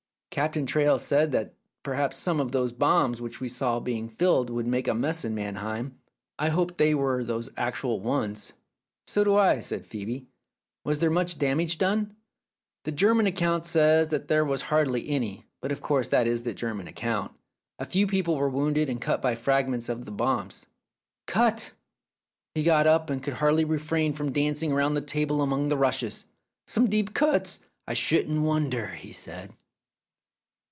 Captain 0.33 0.65
Traill 0.65 0.97
said 0.97 1.33
that 1.33 1.55
perhaps 1.83 2.15
some 2.17 2.39
of 2.39 2.53
those 2.53 2.71
bombs 2.71 3.19
which 3.19 3.41
we 3.41 3.49
saw 3.49 3.81
being 3.81 4.07
filled 4.07 4.49
would 4.49 4.65
make 4.65 4.87
a 4.87 4.93
mess 4.93 5.25
in 5.25 5.35
Mannheim. 5.35 5.99
I 6.39 6.47
hope 6.47 6.77
they 6.77 6.95
were 6.95 7.21
those 7.21 7.49
actual 7.57 7.99
ones." 7.99 8.53
"So 9.05 9.25
do 9.25 9.35
I," 9.35 9.59
said 9.59 9.83
Phcebe. 9.83 10.27
"Was 10.85 10.99
there 10.99 11.09
much 11.09 11.37
damage 11.37 11.77
done?" 11.77 12.15
310 12.85 12.85
Philip's 12.85 12.85
Safety 12.87 12.87
Razor 12.87 12.91
"The 12.95 12.97
German 12.97 13.27
account 13.27 13.65
says 13.65 14.07
that 14.17 14.27
there 14.29 14.45
was 14.45 14.61
hardly 14.61 15.09
any, 15.09 15.45
but 15.59 15.73
of 15.73 15.81
course 15.81 16.07
that 16.07 16.27
is 16.27 16.43
the 16.43 16.53
German 16.53 16.87
account. 16.87 17.33
A 17.77 17.83
few 17.83 18.07
people 18.07 18.37
were 18.37 18.49
wounded 18.49 18.89
and 18.89 19.01
cut 19.01 19.21
by 19.21 19.35
fragments 19.35 19.89
of 19.89 20.05
the 20.05 20.11
bombs. 20.13 20.65
Cut 21.27 21.59
1" 21.73 21.81
He 22.55 22.63
got 22.63 22.87
up 22.87 23.09
and 23.09 23.21
could 23.21 23.33
hardly 23.33 23.65
refrain 23.65 24.13
from 24.13 24.31
dancing 24.31 24.73
round 24.73 24.95
the 24.95 25.01
table 25.01 25.41
among 25.41 25.67
the 25.67 25.77
rushes. 25.77 26.23
"Some 26.67 26.89
deep 26.89 27.13
cuts, 27.13 27.59
I 27.85 27.93
shouldn't 27.95 28.43
wonder," 28.43 28.87
he 28.87 29.11
said. 29.11 29.51